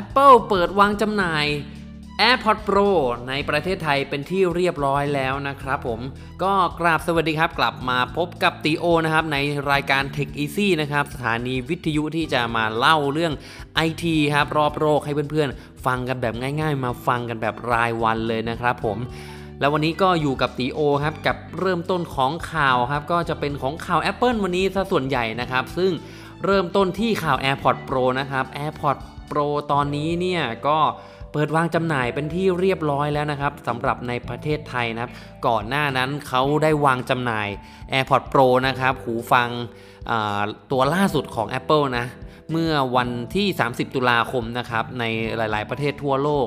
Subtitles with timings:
[0.00, 1.46] Apple เปิดวางจำหน่าย
[2.28, 2.90] AirPods Pro
[3.28, 6.00] ในประเทศไทยเป็นที่เรียบร้อยแล้วนะครับผม
[6.42, 9.38] ก็กราบสวัสดีครับ กลับมาพบกับตีโอนะครับ ใน
[9.70, 13.32] รายการ Tech Easy นะครับ สถานีวิทยุที่จะมาเล่าเรื่อง
[13.88, 18.98] IT ครับ รอบโลกให้เพื่อนๆ ฟังกันแบบง่าย ๆ มาฟังกันแบบรายวันเลยนะครับผม
[19.60, 25.92] แล้ววันนี้ก็อยู่กับตีโอครับ กับเริ่มต้นของข่าวครับ ก็จะเป็นของข่าว Apple วันนี้ซะส่วนใหญ่นะครับ ซึ่ง
[26.44, 30.78] เริ่มต้นที่ข่าว AirPods Pro นะครับ AirPods Pro ตอนนี้เนี่ยก็
[31.32, 35.12] เปิดวางจำหน่ายเป็นที่เรียบร้อยแล้วนะครับสำหรับในประเทศไทยนะครับ
[35.46, 37.48] ก่อนหน้านั้นเขาได้วางจำหน่าย
[37.92, 39.48] AirPods Pro นะครับ หูฟัง
[40.70, 42.06] ตัวล่าสุดของ Apple นะ
[42.52, 45.04] เมื่อวันที่ 30 ตุลาคมนะครับ ใน
[45.36, 46.46] หลาย ๆ ประเทศทั่วโลก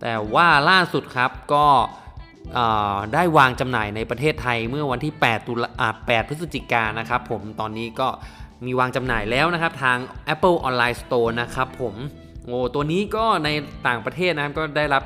[0.00, 1.66] แต่ว่าล่าสุดครับก็
[3.14, 5.70] ได้วางจำหน่ายในประเทศไทยเมื่อวันที่ 8 ตุลา
[6.06, 8.08] 8พฤศจิกายนนะครับผมตอนนี้ก็
[8.64, 9.98] มีวางจำหน่ายแล้วนะครับ ทาง
[10.34, 11.94] Apple Online Store นะครับผม
[12.44, 13.48] โอ้ตัวนี้ก็ใน
[13.86, 15.02] ต่างประเทศนะครับก็ได้รับ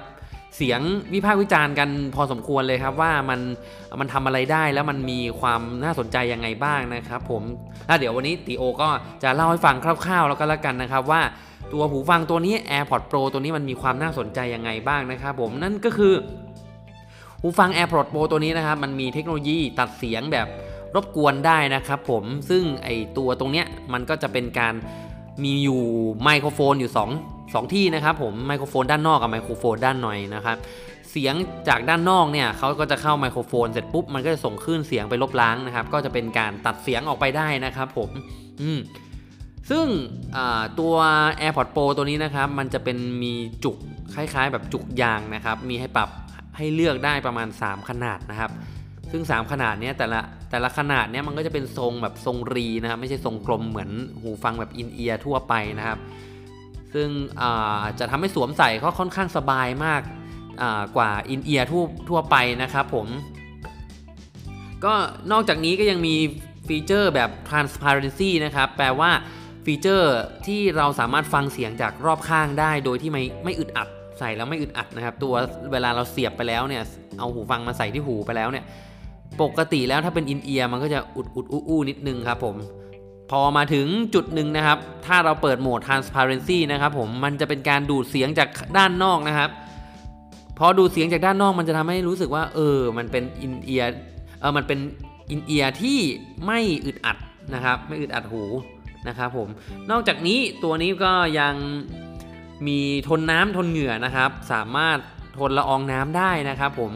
[0.56, 0.80] เสียง
[1.14, 3.40] วิพากษ์วิจารณ์กันพอสมควรเลยครับว่ามัน
[4.00, 7.42] มันทำอะไรได้แล้วมันมีความน่าสนใจยังไงบ้างนะครับผม
[7.86, 8.88] แล้วเดี๋ยววันนี้ตีโอก็
[9.22, 11.22] จะเล่าให้ฟังคร่าว ๆ แล้วก็แล้วกันนะครับว่า
[11.72, 16.14] ตัวหูฟังตัวนี้ AirPods Pro ตัวนี้มันมีความน่าสนใจยังไงบ้างนะครับผมนั่นก็คือ
[17.40, 20.46] หูฟัง AirPods Pro ตัวนี้นะครับมันมีเทคโนโลยีตัดเสียงแบบ
[20.94, 22.88] รบกวนได้นะครับผมซึ่งไอ
[23.18, 24.74] ตัวตรงเนี้ยมันก็จะเป็นการ
[25.44, 25.82] มีอยู่
[26.24, 26.92] ไมโครโฟนอยู่
[27.24, 30.56] 2 2 ที่นะครับผมไมโครโฟนด้านนอกกับไมโครโฟนด้านในนะครับ
[31.10, 31.34] เสียง
[31.68, 38.10] จากด้านนอกเนี่ยเขาก็จะเข้าไมโครโฟนเสร็จปุ๊บมันก็จะส่งคลื่นเสียงไปลบล้างนะครับ ก็จะเป็นการตัดเสียงออกไปได้นะครับผม
[38.62, 38.78] อืม
[39.70, 39.86] ซึ่ง
[40.80, 40.94] ตัว
[41.40, 43.76] AirPods Pro ตัวนี้นะครับ มันจะเป็นมีจุก
[44.14, 46.08] คล้ายๆ แบบจุกยางนะครับ มีให้ปรับ
[46.56, 48.50] ให้เลือกได้ประมาณ 3 ขนาดนะครับ
[49.10, 50.20] ซึ่ง 3 ขนาดนี้แต่ละ
[50.50, 53.90] แต่ละขนาดเนี้ยมันก็จะเป็นทรงแบบทรงรีนะครับไม่ใช่ทรงกลมเหมือน
[54.22, 55.98] หูฟังแบบอินเอียร์ทั่วไปนะครับ
[56.94, 57.08] ซึ่ง
[57.98, 60.02] จะทำให้สวมใส่ก็ค่อนข้างสบายมาก
[60.96, 63.06] กว่าอินเอียร์ทั่วทั่วไปนะครับผม
[64.84, 64.94] ก็
[65.32, 66.14] นอกจากนี้ก็ยังมี
[66.68, 69.10] ฟีเจอร์แบบ transparency นะครับ แปลว่า
[69.64, 70.14] feature
[70.46, 73.88] ที่เราสามารถฟังเสียงจากรอบข้างได้โดยที่ไม่ไม่อึดอัด
[74.18, 75.34] ใส่แล้วไม่อึดอัดนะครับ ตัว
[75.72, 76.82] เวลาเราเสียบไปแล้วเนี่ย
[77.18, 78.64] เอาหูฟังมาใส่ที่หูไปแล้วเนี่ย
[79.42, 82.56] ปกติแล้วถ้าเป็น in-ear มันก็จะอุดอุดอู้อู้นิดนึงครับผม
[83.30, 89.50] พอมาถึงจุดหนึ่งนะครับ ถ้าเราเปิดโหมด transparency นะครับผม มันจะเป็นการดูดเสียงจากด้านนอกนะครับ
[90.58, 93.90] พอดูดเสียงจากด้านนอกมันจะทำให้รู้สึกว่า เออ มันเป็น in-ear
[94.40, 94.78] เออมันเป็น
[95.30, 95.98] อินเอียร์ที่
[96.46, 97.16] ไม่อึดอัด
[97.54, 98.42] นะครับ ไม่อึดอัดหู
[99.08, 99.48] นะครับผม
[99.90, 101.54] นอกจากนี้ตัวนี้ก็ยัง
[102.66, 104.98] มีทนน้ำทนเหงื่อนะครับ สามารถ
[105.38, 106.92] ทนละอองน้ำได้นะครับผม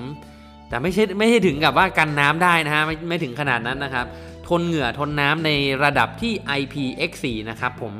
[0.74, 4.06] แต่ไม่ใช่ไม่ใช่ถึงกับว่ากันน้ำได้นะฮะไม่ไม่ถึงขนาดนั้นนะครับ
[4.48, 5.50] ทนเหงื่อทนน้ำใน
[5.84, 7.94] ระดับที่ IPX4 นะครับผม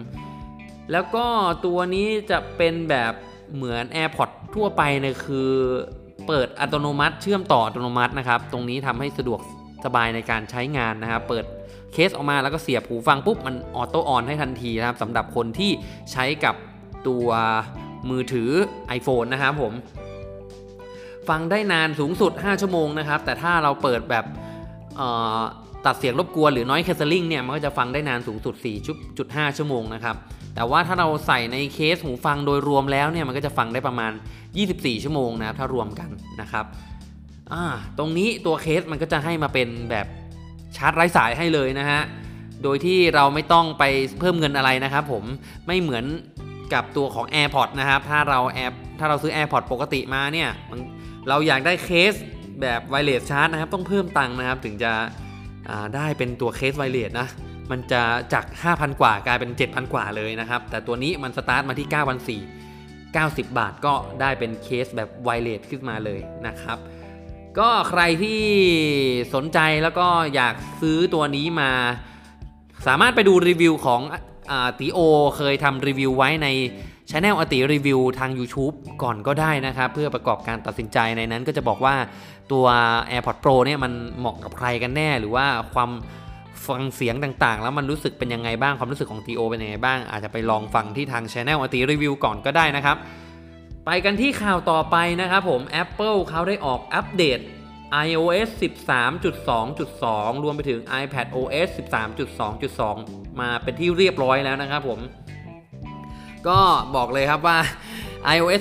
[0.93, 1.25] แล้วก็
[1.65, 3.13] ตัวนี้จะเป็นแบบ
[3.55, 5.51] เหมือน AirPods ทั่วไปเลยคือ
[6.27, 9.41] เปิดอัตโนมัติเชื่อมต่ออัตโนมัตินะครับ ตรงนี้ทำให้สะดวก
[9.85, 11.45] สบายในการใช้งานนะครับ เปิด
[11.93, 15.71] เคสออกมาแล้วก็เสียบหูฟังปุ๊บมัน auto on ให้ทันทีนะครับสำหรับคนที่
[16.13, 16.55] ใช้กับ
[17.09, 17.27] ตัว
[18.11, 18.51] มือถือ
[18.99, 19.73] iPhone นะครับผม
[21.29, 24.25] ฟังได้นานสูงสุด 5 ชั่วโมงนะครับ แต่ถ้าเราเปิดแบบ
[25.87, 28.55] ตัดเสียงรบกวนหรือ noise cancelling เนี่ยมันก็จะฟังได้นานสูงสุด
[29.07, 30.17] 4.5 ชั่วโมงนะครับ
[30.55, 34.13] แต่ว่าถ้าเราใส่ในเคสหูฟังโดยรวมแล้วเนี่ยมันก็จะฟังได้ประมาณ
[34.57, 36.09] 24 ชั่วโมงนะครับถ้ารวมกัน
[36.41, 36.65] นะครับ
[37.99, 40.07] ตรงนี้ตัวเคสมันก็จะให้มาเป็นแบบ
[40.77, 42.01] ชาร์จไร้สายให้เลยนะฮะ
[42.63, 43.85] โดยที่เราไม่ต้องไป
[44.19, 45.25] เพิ่มเงินอะไรนะครับผม
[45.67, 46.05] ไม่เหมือน
[46.75, 50.49] กับตัวของ AirPods นะครับ ถ้าเราแอปถ้าเราซื้อ AirPods ปกติมาเนี่ย
[51.29, 52.13] เราอยากได้เคส
[52.61, 54.93] แบบ wireless charge นะครับ ต้องเพิ่มตังค์นะครับ ถึงจะ
[55.97, 57.29] ได้เป็นตัวเคส wireless นะ
[57.71, 58.03] มันจะ
[58.33, 61.89] จาก 5,000 กว่ากลายเป็น 7,000 กว่าเลยนะครับ แต่ตัวนี้มันสตาร์ทมาที่
[62.43, 66.79] 9,400 90 บาทก็ได้เป็นเคสแบบไวเลสขึ้นมาเลยนะครับ
[67.59, 68.43] ก็ใครที่
[69.35, 71.71] สนใจแล้วก็อยากซื้อตัวนี้มา
[72.87, 74.01] สามารถไปดูรีวิวของ
[74.79, 74.99] ตีโอ
[75.37, 76.49] เคยทำรีวิวไว้ใน
[77.11, 81.95] ช anel อติรีวิวทาง YouTube ก่อนก็ได้นะครับ เพื่อประกอบการตัดสินใจในนั้นก็จะบอกว่า
[82.53, 82.67] ตัว
[83.11, 85.91] AirPods Pro เนี่ยมันเหมาะกับใครกันแน่ หรือว่าความ
[86.67, 92.97] ฟังเสียงต่างๆ แล้วมันรู้สึกเป็นยังไงบ้างความรู้สึกของ TO เป็นยังไงบ้าง อาจจะไปลองฟังที่ทางช anel อติรีวิวก่อนก็ได้นะครับ
[93.87, 97.41] ไปกันที่ข่าวต่อไปนะครับผม Apple เขาได้ออกอัปเดต
[98.07, 98.49] iOS
[99.53, 101.69] 13.2.2 รวมไปถึง iPad OS
[102.35, 105.01] 13.2.2 มาเป็นที่เรียบร้อยแล้วนะครับผม
[106.49, 106.59] ก็
[106.97, 107.59] บอกเลยครับว่า
[108.35, 108.61] iOS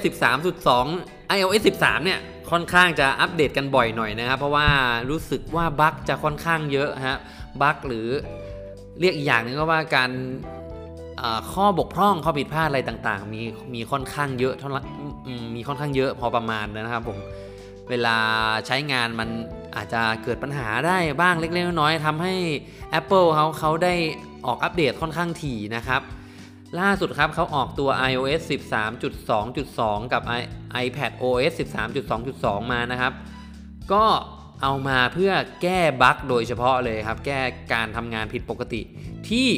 [0.67, 2.19] 13.2 iOS 13 เนี่ย
[2.51, 4.67] ค่อนข้างจะอัปเดตกันบ่อยหน่อยนะครับ เพราะว่า
[5.09, 7.17] รู้สึกว่าบั๊กจะค่อนข้างเยอะฮะ
[7.61, 8.07] บั๊กหรือ
[8.99, 10.11] เรียกอีกอย่างนึงก็ว่าการ
[11.51, 13.41] ข้อบกพร่องข้อผิดพลาดอะไรต่างๆ มี
[13.73, 14.69] มีค่อนข้างเยอะเท่า
[15.55, 17.17] มีค่อนข้างเยอะพอประมาณนะครับผม
[17.89, 18.17] เวลา
[18.67, 19.29] ใช้งานมัน
[19.75, 22.33] อาจจะเกิดปัญหาได้บ้างเล็กๆน้อยๆทำให้
[22.99, 23.93] Apple เขาเขาได้
[24.45, 26.01] ออกอัปเดตค่อนข้างถี่นะครับ
[26.79, 28.41] ล่าสุดครับเขาออกตัว iOS
[29.27, 30.21] 13.2.2 กับ
[30.85, 31.53] iPad OS
[32.11, 33.13] 13.2.2 มานะครับ
[33.93, 34.05] ก็
[34.61, 37.39] เอามาเพื่อแก้บั๊กโดยเฉพาะเลยครับ แก้
[37.73, 38.81] การทำงานผิดปกติ
[39.29, 39.49] ที่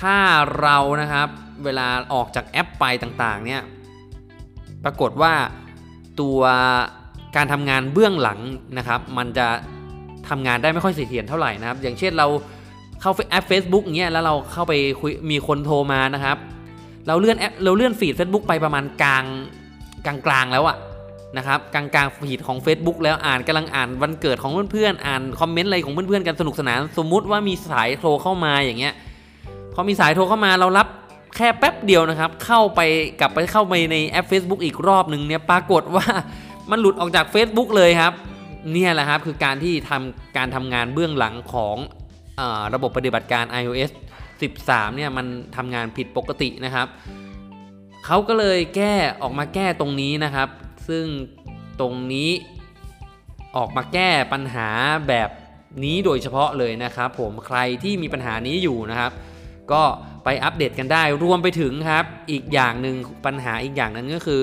[0.00, 0.18] ถ้า
[0.60, 1.28] เรานะครับ
[1.64, 3.62] เวลาออกจากแอปไปต่างๆ เนี่ย
[4.84, 5.34] ปรากฏว่า
[6.20, 6.40] ตัว
[7.36, 8.40] การทำงานเบื้องหลัง
[8.78, 9.48] นะครับ มันจะ
[10.28, 12.26] ทำงานได้ไม่ค่อยเสถียรเท่าไหร่นะครับ อย่างเช่นเรา
[13.00, 16.36] เข้าแอป Facebook เงี้ยแล้วเราเข้าไปคุยมีคนโทรมานะครับ
[17.06, 19.24] เราเลื่อนแอปเราเลื่อนฟีด Facebook ไปประมาณกลาง
[20.06, 20.76] กลางกลางแล้วอะ
[21.36, 28.94] นะครับกลางกลางฟีดของ Facebook แล้วอ่านกำลังอ่านวันเกิดของเพื่อนๆอ่านคอมเมนต์อะไรของเพื่อนๆกันสนุกสนาน สมมุติว่ามีสายโทรเข้ามาอย่างเงี้ย
[29.74, 30.86] พอมีสายโทรเข้ามาเรารับ
[31.36, 32.80] แค่แป๊บเดียวนะครับ เข้าไป
[33.20, 36.06] กลับไปเข้าไปในแอป Facebook อีกรอบหนึ่งเนี่ยปรากฏว่า
[36.70, 38.12] มันหลุดออกจาก Facebook เลยครับ
[38.72, 41.76] เนี่ยแหละครับคือการที่ทำการทำงานเบื้องหลังของ
[42.74, 43.90] ระบบปฏิบัติการ iOS
[44.42, 45.26] 13 เนี่ยมัน
[45.56, 46.86] ทำงานผิดปกตินะครับ
[48.06, 50.48] เขาก็เลยแก้ออกมาแก้ตรงนี้นะครับ
[50.88, 51.04] ซึ่ง
[51.80, 52.30] ตรงนี้
[53.56, 54.68] ออกมาแก้ปัญหา
[55.08, 55.30] แบบ
[55.84, 59.12] นี้โดยเฉพาะเลยนะครับ ผมใครที่มีปัญหานี้อยู่นะครับ
[59.72, 59.82] ก็
[60.24, 62.96] ไปอัปเดตกันได้รวมไปถึงครับ อีกอย่างหนึ่ง
[63.26, 64.42] ปัญหาอีกอย่างนึงก็คือ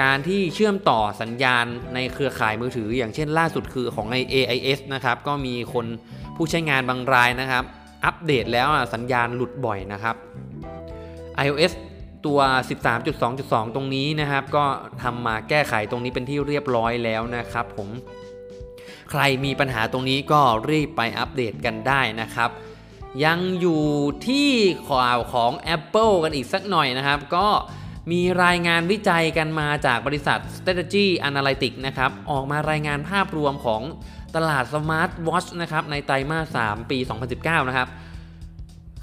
[0.00, 1.64] การที่เชื่อมต่อสัญญาณ
[1.94, 5.86] ในเครือข่ายมือถือ อย่างเช่นล่าสุดคือของใน AIS นะครับ ก็มีคน
[6.36, 7.64] ผู้ใช้งานบางรายนะครับ
[8.04, 10.16] อัปเดตแล้วสัญญาณหลุดบ่อยนะครับ
[11.44, 11.72] iOS
[12.26, 12.38] ตัว
[13.06, 14.64] 13.2.2 ตรงนี้นะครับ ก็
[15.02, 17.88] ทำมาแก้ไขตรงนี้เป็นที่เรียบร้อยแล้วนะครับผม
[19.10, 20.40] ใครมีปัญหาตรงนี้ก็
[20.70, 22.50] รีบไปอัปเดตกันได้นะครับ
[23.24, 23.84] ยังอยู่
[24.26, 24.50] ที่
[24.86, 27.48] ข่าวของ Apple กันอีกสักหน่อยนะครับ ก็
[28.12, 33.82] มีรายงานวิจัยกันมาจากบริษัท Strategy Analytics นะครับ ออกมารายงานภาพรวมของ
[34.36, 36.98] ตลาด Smart Watch นะครับในไตรมาส 3 ปี
[37.32, 37.88] 2019 นะครับ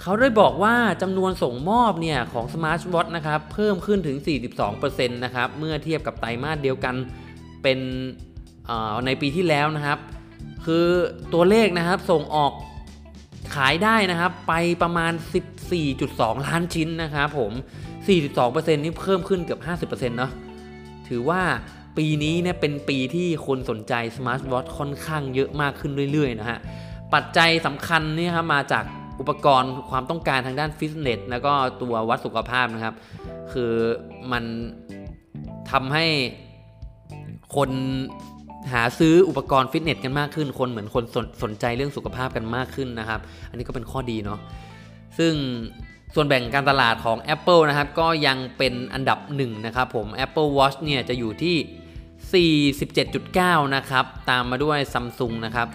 [0.02, 4.18] เขาได้บอกว่าจำนวนส่งมอบเนี่ยของ Smart Watch นะครับเพิ่มขึ้นถึง
[4.66, 6.96] 42%นะครับเมื่อเทียบกับไตรมาสเดียวกัน
[7.64, 7.80] เป็น
[9.06, 10.00] ในปีที่แล้วนะครับ
[10.66, 10.88] คือ
[11.34, 12.54] ตัวเลขนะครับส่งออก
[13.56, 15.14] ขายได้นะครับไปประมาณ
[15.80, 17.52] 14.2 ล้านชิ้นนะครับผม
[18.18, 20.32] 42%นี่เพิ่มขึ้นเกือบ 50%เนาะ
[21.08, 21.42] ถือว่า
[21.98, 26.60] ปีนี้เนี่ยเป็นปีที่คนสนใจสมาร์ทวอทค่อนข้างเยอะมากขึ้นเรื่อยๆนะฮะ
[27.14, 28.84] ปัจจัยสำคัญนี่ครับมาจาก
[29.20, 32.96] อุปกรณ์ความต้องการทางด้านฟิตเนสแล้วก็ตัววัดสุขภาพนะครับ
[33.52, 33.72] คือ
[34.32, 34.44] มัน
[35.72, 36.06] ทำให้
[37.56, 37.70] คน
[38.74, 44.40] หาซื้ออุปกรณ์ฟิตเนสกันมากขึ้น คนเหมือนคนสนสนใจเรื่องสุขภาพกันมากขึ้นนะครับ อันนี้ก็เป็นข้อดีเนาะ
[45.18, 45.34] ซึ่ง
[46.16, 51.56] ส่วนแบ่งการตลาดของ Apple นะครับ ก็ยังเป็นอันดับ1นะครับผม Apple Watch เนี่ยจะอยู่ที่
[52.22, 55.68] 47.9 นะครับ ตามมาด้วย Samsung นะครับ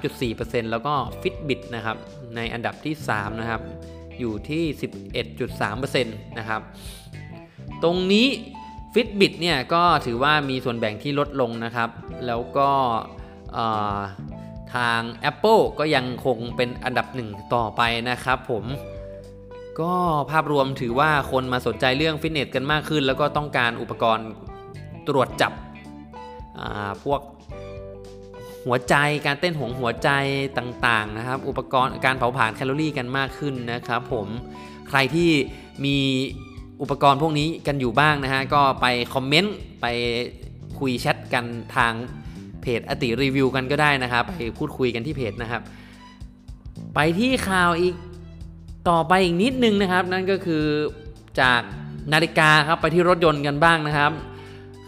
[0.00, 1.96] 13.4%แล้วก็ Fitbit นะครับ
[2.36, 3.62] ในอันดับที่ 3 นะครับ
[4.18, 4.64] อยู่ที่
[5.34, 6.60] 11.3%นะครับ
[7.82, 8.26] ตรงนี้
[8.94, 11.90] Fitbit เนี่ยก็ถือว่ามีส่วนแบ่งที่ลดลงนะครับ
[12.26, 12.70] แล้วก็
[14.74, 15.00] ทาง
[15.30, 18.64] Apple ก็ยังคงเป็นอันดับหนึ่งต่อไปนะครับผม
[19.80, 19.94] ก็
[20.30, 24.28] ภาพรวมถือว่าคนมาสนใจเรื่องฟิตเนสกันมากขึ้น แล้วก็ต้องการอุปกรณ์
[25.08, 25.52] ตรวจจับ
[27.04, 27.20] พวก
[28.66, 28.94] หัวใจ
[29.26, 30.10] การเต้นหงหัวใจ
[30.58, 34.26] ต่างๆนะครับ อุปกรณ์การเผาผลาญแคลอรี่กันมากขึ้นนะครับ ผม
[34.88, 35.30] ใครที่
[35.84, 35.96] มี
[36.82, 39.86] อุปกรณ์พวกนี้กันอยู่บ้างนะฮะ ก็ไปคอมเมนต์ ไป
[40.78, 41.44] คุยแชทกัน
[41.76, 41.92] ทาง
[42.60, 45.62] เพจอติรีวิวกันก็ได้นะครับ ไปพูดคุยกันที่เพจนะครับ
[46.94, 47.94] ไปที่ข่าวอีก
[48.88, 50.64] ต่อไปอีกนิดนึงนะครับ นั่นก็คือ
[51.40, 51.60] จาก
[52.12, 54.12] นาฬิกาครับไปที่รถยนต์กันบ้างนะครับ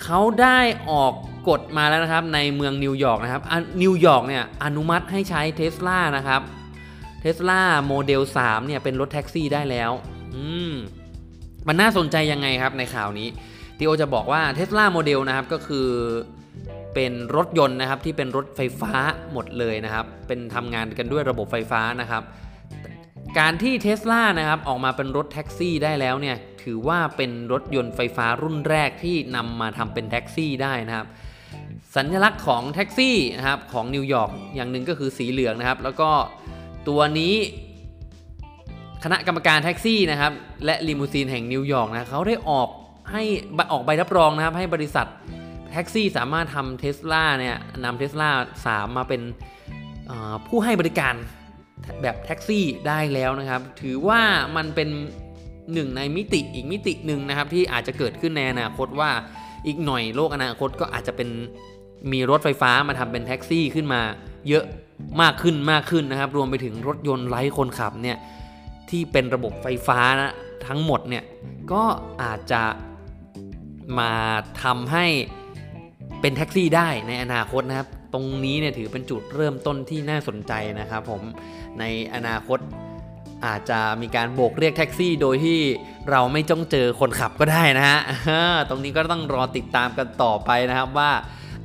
[0.04, 0.58] เขาได้
[0.90, 1.14] ออก
[1.48, 3.42] กฎมาแล้วนะครับในเมืองนิวยอร์กนะครับ
[3.82, 6.42] นิวยอร์กเนี่ยอนุมัติให้ใช้เทสลานะครับ
[7.20, 9.90] Tesla Model 3เนี่ยเป็นรถแท็กซี่ได้แล้ว
[10.34, 10.72] อืม
[11.68, 13.28] มันน่าสนใจยังไงครับในข่าวนี้
[13.78, 15.88] ทีโอจะบอกว่าเทสลาโมเดลนะครับก็คือ
[16.94, 18.92] เป็นรถยนต์นะครับที่เป็นรถไฟฟ้า
[19.32, 22.22] หมดเลยนะครับ เป็นทำงานกันด้วยระบบไฟฟ้านะครับ
[23.38, 31.06] การที่เทสลานะครับออกมาเป็นรถแท็กซี่ได้แล้วเนี่ยถือว่าเป็นรถยนต์ไฟฟ้ารุ่นแรกที่นำมาทำเป็นแท็กซี่ได้นะครับ
[31.96, 36.10] สัญลักษณ์ของแท็กซี่นะครับของนิวยอร์กอย่างหนึ่งก็คือสีเหลืองนะครับ แล้วก็
[36.88, 37.34] ตัวนี้
[39.04, 40.32] คณะกรรมการแท็กซี่นะครับ
[40.64, 42.68] และลิมูซีนแห่งนิวยอร์กนะเขาได้ออก
[43.12, 43.22] ให้
[43.72, 45.06] ออกใบรับรองนะครับ ให้บริษัท
[45.72, 48.30] แท็กซี่สามารถทำเทสลาเนี่ยนำเทสลา
[48.66, 49.22] 3มาเป็น
[50.48, 51.14] ผู้ให้บริการ
[52.02, 54.20] แบบแท็กซี่ได้แล้วนะครับ ถือว่า
[54.56, 54.88] มันเป็น
[55.72, 59.10] หนึ่งในมิติอีกมิติหนึ่งนะครับ ที่อาจจะเกิดขึ้นในอนาคตว่า
[59.66, 61.28] อีกหน่อยโลกอนาคตก็อาจจะเป็น
[62.12, 64.00] มีรถไฟฟ้ามาทำเป็นแท็กซี่ขึ้นมา
[64.48, 64.64] เยอะ
[65.22, 68.18] มากขึ้นมากขึ้นนะครับ รวมไปถึงรถยนต์ไร้คนขับเนี่ย
[68.90, 70.32] ที่เป็นระบบไฟฟ้านะ
[70.66, 71.24] ทั้งหมดเนี่ย
[71.72, 71.82] ก็
[72.22, 72.62] อาจจะ
[73.98, 74.12] มา
[74.62, 75.06] ทำให้
[76.20, 81.22] เป็นแท็กซี่ได้ในอนาคตนะครับ ตรงนี้เนี่ยถือเป็นจุดเริ่มต้นที่น่าสนใจนะครับผม
[81.78, 81.84] ใน
[82.14, 82.58] อนาคต
[83.46, 85.60] อาจจะมีการโบกเรียกแท็กซี่ โดยที่
[86.10, 87.98] เราไม่จ้องเจอคนขับก็ได้นะฮะ
[88.68, 91.10] ตรงนี้ก็ต้องรอติดตามกันต่อไปนะครับว่า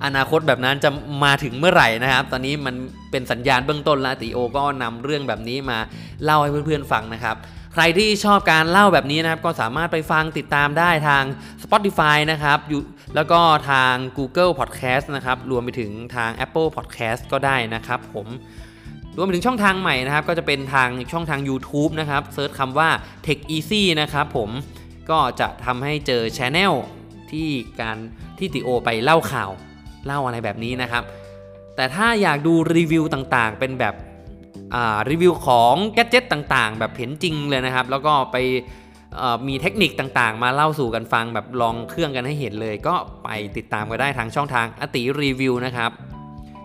[0.06, 0.90] อนาคตแบบนั้นจะ
[1.24, 2.76] มาถึงเมื่อไหร่นะครับ ตอนนี้มัน
[3.12, 5.80] เป็นสัญญาณเบื้องต้นแล้วติโอก็นำเรื่องแบบนี้มา
[6.24, 7.36] เล่าให้เพื่อนๆฟังนะครับ
[7.74, 11.24] ใครที่ชอบการเล่าแบบนี้นะครับ ก็สามารถไปฟังติดตามได้ทาง
[11.64, 12.82] Spotify นะครับอยู่
[13.16, 18.28] แล้วก็ทาง Google Podcast นะครับ รวมไปถึงทาง Apple Podcast ก็ได้นะครับผม
[19.18, 22.90] รวมไปถึงช่องทางใหม่นะครับ ก็จะเป็นทางช่องทาง YouTube นะครับ search คำว่า
[23.26, 24.50] Tech Easy นะครับผม
[25.10, 26.74] ก็จะทำให้เจอ channel
[27.32, 27.50] ที่
[27.82, 27.98] การ
[28.38, 29.52] ที่ติโอไปเล่าข่าว
[30.06, 31.04] เล่าอะไรแบบนี้นะครับ
[31.76, 33.96] แต่ถ้าอยากดูรีวิวต่างๆ เป็นแบบ
[35.10, 38.38] รีวิวของ gadget ต่างๆ แบบเห็นจริงเลยนะครับ แล้วก็ไป
[39.48, 45.92] มีเทคนิคต่างๆ มาเล่าสู่กันฟังแบบลองเครื่องกันให้เห็นเลย ก็ไปติดตามกันได้ทางช่องทางอติรีวิวนะครับ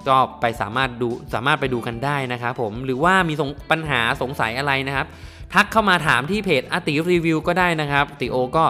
[0.08, 3.34] ก็ไปสามารถดูสามารถไปดูกันได้นะครับผมหรือว่ามี
[3.70, 5.06] ปัญหาสงสัยอะไรนะครับ
[5.54, 8.64] ทักเข้ามาถามที่เพจอติรีวิวก็ได้นะครับ ติโอก็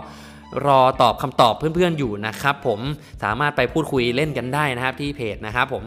[0.66, 2.80] รอตอบคำตอบเพื่อนๆอยู่นะครับผม
[3.23, 5.82] สามารถไปพูดคุยเล่นกันได้นะครับที่เพจนะครับผม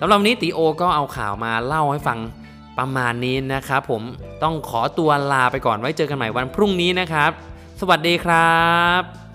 [0.00, 2.18] สำหรับนนี้ติโอก็เอาข่าวมาเล่าให้ฟัง
[2.78, 4.02] ประมาณนี้นะครับผม
[4.42, 7.30] ต้องขอตัวลาไปก่อนไว้เจอกันใหม่วันพรุ่งนี้นะครับ
[7.80, 8.54] สวัสดีครั
[9.00, 9.25] บ